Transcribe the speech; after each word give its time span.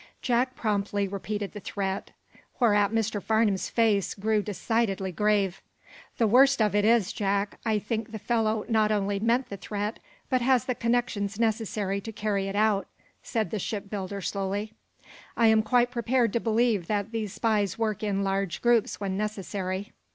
Jack 0.23 0.55
promptly 0.55 1.07
repeated 1.07 1.51
the 1.53 1.59
threat, 1.59 2.09
whereat 2.59 2.91
Mr. 2.91 3.21
Farnum's 3.21 3.69
face 3.69 4.15
grew 4.15 4.41
decidedly 4.41 5.11
grave. 5.11 5.61
"The 6.17 6.25
worst 6.25 6.59
of 6.59 6.73
it 6.73 6.83
is, 6.85 7.13
Jack, 7.13 7.59
I 7.67 7.77
think 7.77 8.11
the 8.11 8.17
fellow 8.17 8.65
not 8.67 8.91
only 8.91 9.19
meant 9.19 9.49
the 9.49 9.57
threat, 9.57 9.99
but 10.27 10.41
has 10.41 10.65
the 10.65 10.73
connections 10.73 11.39
necessary 11.39 12.01
to 12.01 12.11
carry 12.11 12.47
it 12.47 12.55
out," 12.55 12.87
said 13.21 13.51
the 13.51 13.59
ship 13.59 13.91
builder, 13.91 14.21
slowly. 14.21 14.73
"I 15.37 15.45
am 15.49 15.61
quite 15.61 15.91
prepared 15.91 16.33
to 16.33 16.39
believe 16.39 16.87
that 16.87 17.11
these 17.11 17.31
spies 17.33 17.77
work 17.77 18.01
in 18.01 18.23
large 18.23 18.63
groups, 18.63 18.99
when 18.99 19.15
necessary. 19.17 19.91